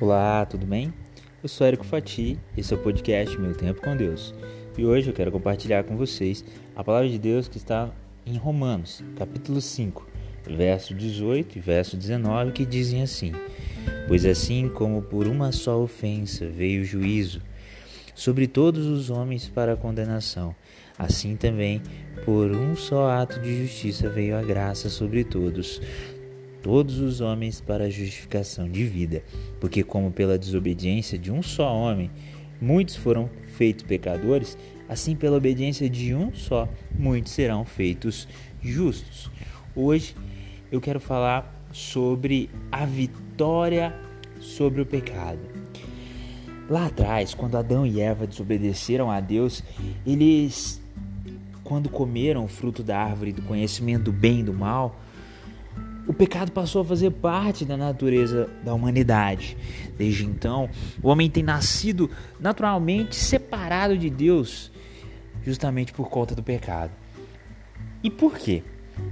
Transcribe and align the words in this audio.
Olá, 0.00 0.46
tudo 0.46 0.64
bem? 0.64 0.94
Eu 1.42 1.48
sou 1.50 1.66
Érico 1.66 1.84
Fati, 1.84 2.38
esse 2.56 2.72
é 2.72 2.76
o 2.76 2.80
podcast 2.80 3.38
Meu 3.38 3.52
Tempo 3.54 3.82
com 3.82 3.94
Deus. 3.94 4.34
E 4.78 4.82
hoje 4.82 5.10
eu 5.10 5.12
quero 5.12 5.30
compartilhar 5.30 5.84
com 5.84 5.94
vocês 5.94 6.42
a 6.74 6.82
palavra 6.82 7.06
de 7.06 7.18
Deus 7.18 7.48
que 7.48 7.58
está 7.58 7.90
em 8.24 8.38
Romanos, 8.38 9.04
capítulo 9.18 9.60
5, 9.60 10.08
verso 10.56 10.94
18 10.94 11.58
e 11.58 11.60
verso 11.60 11.98
19, 11.98 12.52
que 12.52 12.64
dizem 12.64 13.02
assim: 13.02 13.32
Pois 14.08 14.24
assim 14.24 14.70
como 14.70 15.02
por 15.02 15.26
uma 15.26 15.52
só 15.52 15.78
ofensa 15.78 16.48
veio 16.48 16.80
o 16.80 16.84
juízo 16.86 17.42
sobre 18.14 18.46
todos 18.46 18.86
os 18.86 19.10
homens 19.10 19.50
para 19.50 19.74
a 19.74 19.76
condenação, 19.76 20.56
assim 20.98 21.36
também 21.36 21.82
por 22.24 22.50
um 22.50 22.74
só 22.74 23.10
ato 23.10 23.38
de 23.38 23.66
justiça 23.66 24.08
veio 24.08 24.34
a 24.34 24.42
graça 24.42 24.88
sobre 24.88 25.24
todos, 25.24 25.78
todos 26.62 26.98
os 26.98 27.20
homens 27.20 27.60
para 27.60 27.84
a 27.84 27.90
justificação 27.90 28.68
de 28.70 28.84
vida, 28.84 29.22
porque 29.60 29.82
como 29.82 30.10
pela 30.10 30.38
desobediência 30.38 31.18
de 31.18 31.30
um 31.30 31.42
só 31.42 31.74
homem 31.74 32.10
muitos 32.60 32.96
foram 32.96 33.30
feitos 33.56 33.84
pecadores, 33.84 34.56
assim 34.88 35.16
pela 35.16 35.36
obediência 35.36 35.88
de 35.88 36.14
um 36.14 36.32
só 36.34 36.68
muitos 36.96 37.32
serão 37.32 37.64
feitos 37.64 38.28
justos. 38.62 39.30
Hoje 39.74 40.14
eu 40.70 40.80
quero 40.80 41.00
falar 41.00 41.54
sobre 41.72 42.50
a 42.70 42.84
vitória 42.84 43.94
sobre 44.40 44.80
o 44.80 44.86
pecado. 44.86 45.40
Lá 46.68 46.86
atrás, 46.86 47.34
quando 47.34 47.56
Adão 47.56 47.86
e 47.86 48.00
Eva 48.00 48.26
desobedeceram 48.26 49.10
a 49.10 49.20
Deus, 49.20 49.62
eles 50.06 50.80
quando 51.64 51.88
comeram 51.88 52.44
o 52.44 52.48
fruto 52.48 52.82
da 52.82 52.98
árvore 52.98 53.32
do 53.32 53.42
conhecimento 53.42 54.04
do 54.04 54.12
bem 54.12 54.40
e 54.40 54.42
do 54.42 54.52
mal, 54.52 54.96
pecado 56.20 56.52
passou 56.52 56.82
a 56.82 56.84
fazer 56.84 57.12
parte 57.12 57.64
da 57.64 57.78
natureza 57.78 58.50
da 58.62 58.74
humanidade. 58.74 59.56
Desde 59.96 60.26
então, 60.26 60.68
o 61.02 61.08
homem 61.08 61.30
tem 61.30 61.42
nascido 61.42 62.10
naturalmente 62.38 63.16
separado 63.16 63.96
de 63.96 64.10
Deus, 64.10 64.70
justamente 65.42 65.94
por 65.94 66.10
conta 66.10 66.34
do 66.34 66.42
pecado. 66.42 66.92
E 68.04 68.10
por 68.10 68.36
quê? 68.36 68.62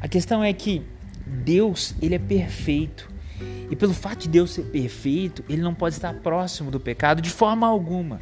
A 0.00 0.08
questão 0.08 0.42
é 0.42 0.50
que 0.54 0.80
Deus, 1.26 1.94
ele 2.00 2.14
é 2.14 2.18
perfeito. 2.18 3.06
E 3.70 3.76
pelo 3.76 3.92
fato 3.92 4.20
de 4.20 4.28
Deus 4.30 4.52
ser 4.52 4.64
perfeito, 4.64 5.44
ele 5.46 5.60
não 5.60 5.74
pode 5.74 5.96
estar 5.96 6.14
próximo 6.20 6.70
do 6.70 6.80
pecado 6.80 7.20
de 7.20 7.28
forma 7.28 7.66
alguma. 7.66 8.18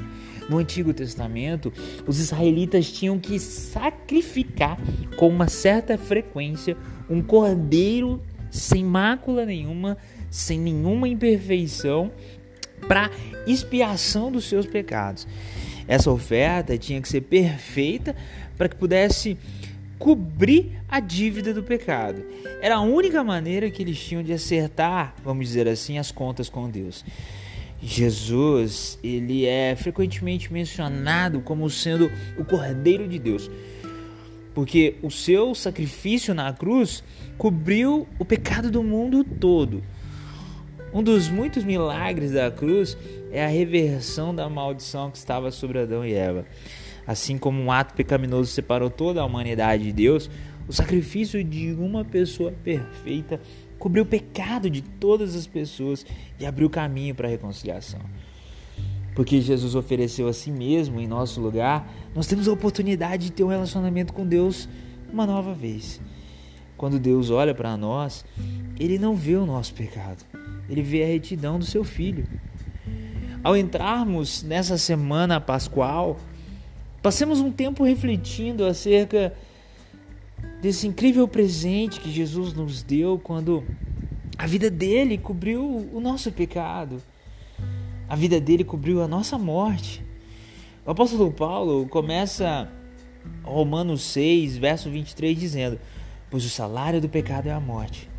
No 0.49 0.59
Antigo 0.59 0.93
Testamento, 0.93 1.73
os 2.05 2.19
israelitas 2.19 2.91
tinham 2.91 3.17
que 3.17 3.39
sacrificar 3.39 4.77
com 5.17 5.29
uma 5.29 5.47
certa 5.47 5.97
frequência 5.97 6.77
um 7.09 7.23
cordeiro 7.23 8.21
sem 8.53 8.85
mácula 8.85 9.47
nenhuma, 9.47 9.97
sem 10.31 10.61
nenhuma 10.61 11.09
imperfeição, 11.09 12.13
para 12.87 13.11
expiação 13.47 14.31
dos 14.31 14.45
seus 14.45 14.67
pecados. 14.67 15.27
Essa 15.89 16.11
oferta 16.11 16.77
tinha 16.77 17.01
que 17.01 17.09
ser 17.09 17.23
perfeita 17.23 18.15
para 18.57 18.69
que 18.69 18.77
pudesse 18.77 19.39
cobrir 19.99 20.79
a 20.89 21.01
dívida 21.01 21.55
do 21.55 21.63
pecado. 21.63 22.25
Era 22.61 22.77
a 22.77 22.81
única 22.81 23.25
maneira 23.25 23.71
que 23.71 23.83
eles 23.83 23.99
tinham 23.99 24.23
de 24.23 24.33
acertar, 24.33 25.15
vamos 25.25 25.47
dizer 25.47 25.67
assim, 25.67 25.97
as 25.97 26.13
contas 26.13 26.49
com 26.49 26.69
Deus. 26.69 27.05
Jesus, 27.81 28.99
ele 29.03 29.47
é 29.47 29.75
frequentemente 29.75 30.53
mencionado 30.53 31.41
como 31.41 31.69
sendo 31.71 32.11
o 32.39 32.45
Cordeiro 32.45 33.09
de 33.09 33.19
Deus 33.19 33.51
porque 34.55 34.97
o 35.03 35.11
seu 35.11 35.55
sacrifício 35.55 36.35
na 36.35 36.53
cruz 36.53 37.03
cobriu 37.39 38.07
o 38.19 38.25
pecado 38.25 38.71
do 38.71 38.83
mundo 38.83 39.25
todo. 39.25 39.83
Um 40.93 41.03
dos 41.03 41.29
muitos 41.29 41.65
milagres 41.65 42.33
da 42.33 42.51
cruz 42.51 42.97
é 43.31 43.45
a 43.45 43.49
reversão 43.49 44.35
da 44.35 44.49
maldição 44.49 45.11
que 45.11 45.17
estava 45.17 45.51
sobre 45.51 45.79
Adão 45.79 46.05
e 46.05 46.13
Eva. 46.13 46.45
Assim 47.07 47.39
como 47.39 47.61
um 47.61 47.73
ato 47.73 47.95
pecaminoso 47.95 48.51
separou 48.51 48.91
toda 48.91 49.21
a 49.21 49.25
humanidade 49.25 49.85
de 49.85 49.93
Deus, 49.93 50.31
o 50.69 50.73
sacrifício 50.73 51.43
de 51.43 51.73
uma 51.73 52.05
pessoa 52.05 52.53
perfeita 52.63 53.41
cobriu 53.79 54.05
o 54.05 54.07
pecado 54.07 54.71
de 54.71 54.83
todas 54.83 55.35
as 55.35 55.47
pessoas 55.47 56.07
e 56.39 56.47
abriu 56.47 56.71
caminho 56.71 57.15
para 57.15 57.27
a 57.27 57.31
reconciliação 57.31 58.01
porque 59.15 59.41
Jesus 59.41 59.75
ofereceu 59.75 60.27
a 60.27 60.33
si 60.33 60.51
mesmo 60.51 61.01
em 61.01 61.07
nosso 61.07 61.41
lugar, 61.41 61.91
nós 62.15 62.27
temos 62.27 62.49
a 62.49 62.53
oportunidade 62.53 63.27
de 63.27 63.33
ter 63.33 63.45
um 63.45 63.49
relacionamento 63.49 64.13
com 64.13 64.27
Deus 64.27 64.69
uma 65.13 65.27
nova 65.27 65.53
vez. 65.53 66.01
Quando 66.77 66.99
Deus 66.99 67.31
olha 67.31 67.55
para 67.55 67.77
nós, 67.77 68.25
Ele 68.79 68.99
não 68.99 69.15
vê 69.15 69.37
o 69.37 69.47
nosso 69.47 69.75
pecado, 69.75 70.25
Ele 70.69 70.83
vê 70.83 71.03
a 71.03 71.07
retidão 71.07 71.59
do 71.59 71.65
seu 71.65 71.85
Filho. 71.85 72.27
Ao 73.45 73.57
entrarmos 73.57 74.43
nessa 74.43 74.79
semana 74.79 75.41
pascual, 75.41 76.19
passemos 77.03 77.41
um 77.41 77.51
tempo 77.51 77.85
refletindo 77.85 78.65
acerca 78.65 79.35
desse 80.61 80.87
incrível 80.87 81.29
presente 81.29 82.01
que 82.01 82.11
Jesus 82.11 82.55
nos 82.55 82.83
deu 82.83 83.19
quando 83.19 83.65
a 84.39 84.47
vida 84.47 84.71
dele 84.71 85.19
cobriu 85.19 85.89
o 85.93 86.01
nosso 86.01 86.33
pecado 86.33 87.03
a 88.09 88.17
vida 88.17 88.41
dele 88.41 88.65
cobriu 88.65 89.03
a 89.03 89.09
nossa 89.09 89.39
morte. 89.39 90.05
O 90.85 90.91
apóstolo 90.91 91.33
Paulo 91.33 91.87
começa 91.89 92.69
Romanos 93.43 94.03
6, 94.03 94.57
verso 94.57 94.91
23, 94.91 95.39
dizendo: 95.39 95.79
Pois 96.31 96.45
o 96.45 96.51
salário 96.51 97.01
do 97.01 97.09
pecado 97.09 97.49
é 97.49 97.53
a 97.53 97.61
morte. 97.61 98.11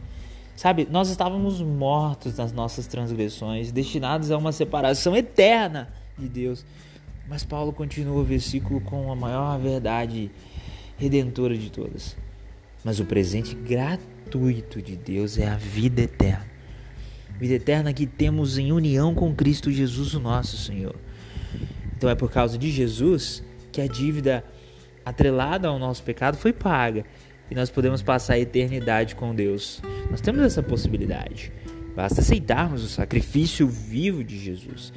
Sabe, 0.55 0.87
nós 0.89 1.09
estávamos 1.09 1.61
mortos 1.61 2.37
nas 2.37 2.53
nossas 2.53 2.87
transgressões, 2.87 3.71
destinados 3.71 4.31
a 4.31 4.37
uma 4.37 4.51
separação 4.51 5.15
eterna 5.15 5.91
de 6.17 6.29
Deus. 6.29 6.65
Mas 7.27 7.43
Paulo 7.43 7.73
continua 7.73 8.21
o 8.21 8.23
versículo 8.23 8.79
com 8.81 9.11
a 9.11 9.15
maior 9.15 9.59
verdade 9.59 10.29
redentora 10.97 11.57
de 11.57 11.71
todas. 11.71 12.15
Mas 12.83 12.99
o 12.99 13.05
presente 13.05 13.55
gratuito 13.55 14.81
de 14.81 14.95
Deus 14.95 15.37
é 15.37 15.47
a 15.47 15.55
vida 15.55 16.01
eterna 16.01 16.52
vida 17.39 17.55
eterna 17.55 17.93
que 17.93 18.05
temos 18.05 18.57
em 18.57 18.71
união 18.71 19.13
com 19.13 19.33
Cristo 19.33 19.71
Jesus, 19.71 20.13
o 20.13 20.19
nosso 20.19 20.57
Senhor. 20.57 20.95
Então 21.95 22.09
é 22.09 22.15
por 22.15 22.31
causa 22.31 22.57
de 22.57 22.71
Jesus 22.71 23.43
que 23.71 23.81
a 23.81 23.87
dívida 23.87 24.43
atrelada 25.05 25.67
ao 25.67 25.79
nosso 25.79 26.03
pecado 26.03 26.37
foi 26.37 26.53
paga 26.53 27.05
e 27.49 27.55
nós 27.55 27.69
podemos 27.69 28.01
passar 28.01 28.33
a 28.33 28.39
eternidade 28.39 29.15
com 29.15 29.33
Deus. 29.33 29.81
Nós 30.09 30.21
temos 30.21 30.41
essa 30.41 30.63
possibilidade. 30.63 31.51
Basta 31.95 32.21
aceitarmos 32.21 32.83
o 32.83 32.87
sacrifício 32.87 33.67
vivo 33.67 34.23
de 34.23 34.39
Jesus. 34.39 34.91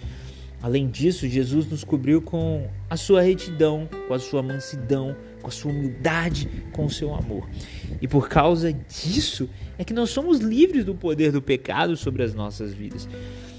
Além 0.62 0.88
disso, 0.88 1.28
Jesus 1.28 1.70
nos 1.70 1.84
cobriu 1.84 2.20
com 2.20 2.68
a 2.88 2.96
sua 2.96 3.20
retidão, 3.20 3.88
com 4.08 4.14
a 4.14 4.18
sua 4.18 4.42
mansidão, 4.42 5.14
com 5.40 5.48
a 5.48 5.50
sua 5.50 5.70
humildade, 5.70 6.48
com 6.72 6.86
o 6.86 6.90
seu 6.90 7.14
amor. 7.14 7.48
E 8.00 8.08
por 8.08 8.28
causa 8.28 8.72
disso 8.72 9.48
é 9.78 9.84
que 9.84 9.92
nós 9.92 10.10
somos 10.10 10.40
livres 10.40 10.84
do 10.84 10.94
poder 10.94 11.30
do 11.30 11.42
pecado 11.42 11.96
sobre 11.96 12.22
as 12.22 12.34
nossas 12.34 12.72
vidas. 12.72 13.08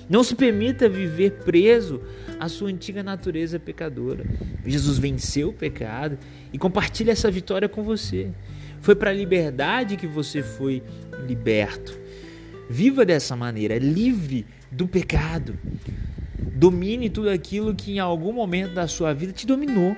Não 0.10 0.24
se 0.24 0.36
permita 0.36 0.88
viver 0.88 1.32
preso 1.44 2.02
à 2.40 2.48
sua 2.48 2.70
antiga 2.70 3.04
natureza 3.04 3.60
pecadora. 3.60 4.26
Jesus 4.66 4.98
venceu 4.98 5.50
o 5.50 5.54
pecado 5.54 6.18
e 6.52 6.58
compartilha 6.58 7.12
essa 7.12 7.30
vitória 7.30 7.68
com 7.68 7.84
você. 7.84 8.32
Foi 8.82 8.96
para 8.96 9.10
a 9.10 9.14
liberdade 9.14 9.98
que 9.98 10.08
você 10.08 10.42
foi 10.42 10.82
liberto. 11.28 11.98
Viva 12.70 13.06
dessa 13.06 13.36
maneira, 13.36 13.78
livre 13.78 14.46
do 14.72 14.88
pecado. 14.88 15.58
Domine 16.58 17.10
tudo 17.10 17.30
aquilo 17.30 17.76
que 17.76 17.94
em 17.94 18.00
algum 18.00 18.34
momento 18.34 18.74
da 18.74 18.88
sua 18.88 19.14
vida 19.14 19.32
te 19.32 19.46
dominou 19.46 19.96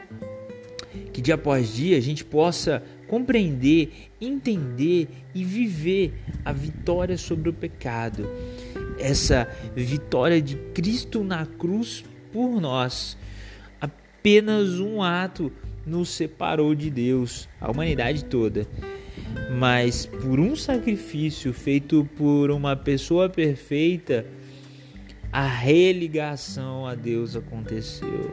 que 1.20 1.22
dia 1.22 1.36
após 1.36 1.75
dia 1.75 1.97
a 1.97 2.02
gente 2.02 2.24
possa 2.24 2.81
compreender, 3.08 4.10
entender 4.22 5.07
e 5.36 5.44
viver 5.44 6.13
a 6.45 6.54
vitória 6.54 7.18
sobre 7.18 7.50
o 7.50 7.54
pecado. 7.54 8.25
Essa 8.98 9.45
vitória 9.75 10.42
de 10.42 10.56
Cristo 10.74 11.24
na 11.24 11.45
cruz 11.45 12.04
por 12.31 12.62
nós. 12.62 13.18
Apenas 13.81 14.80
um 14.80 15.01
ato 15.01 15.51
nos 15.86 16.10
separou 16.10 16.74
de 16.74 16.89
Deus, 16.89 17.50
a 17.60 17.69
humanidade 17.69 18.25
toda. 18.25 18.68
Mas 19.57 20.06
por 20.06 20.39
um 20.39 20.56
sacrifício 20.56 21.51
feito 21.51 22.07
por 22.18 22.51
uma 22.51 22.75
pessoa 22.75 23.28
perfeita, 23.28 24.25
a 25.31 25.46
religação 25.46 26.86
a 26.86 26.96
Deus 26.96 27.36
aconteceu. 27.36 28.31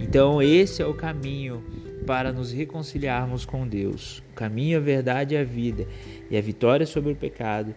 Então, 0.00 0.42
esse 0.42 0.82
é 0.82 0.86
o 0.86 0.94
caminho 0.94 1.62
para 2.06 2.32
nos 2.32 2.52
reconciliarmos 2.52 3.44
com 3.44 3.66
Deus. 3.66 4.22
O 4.30 4.34
caminho, 4.34 4.78
a 4.78 4.80
verdade 4.80 5.34
e 5.34 5.38
a 5.38 5.44
vida 5.44 5.86
e 6.30 6.36
a 6.36 6.40
vitória 6.40 6.86
sobre 6.86 7.12
o 7.12 7.16
pecado 7.16 7.74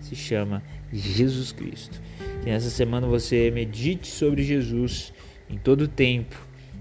se 0.00 0.16
chama 0.16 0.62
Jesus 0.92 1.52
Cristo. 1.52 2.00
Que 2.42 2.50
nessa 2.50 2.70
semana 2.70 3.06
você 3.06 3.50
medite 3.50 4.08
sobre 4.08 4.42
Jesus 4.42 5.12
em 5.48 5.58
todo 5.58 5.82
o 5.82 5.88
tempo 5.88 6.36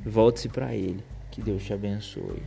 volte-se 0.06 0.50
para 0.50 0.76
Ele. 0.76 1.04
Que 1.32 1.42
Deus 1.42 1.64
te 1.64 1.74
abençoe. 1.74 2.42